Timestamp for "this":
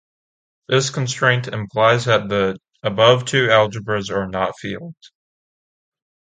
0.67-0.89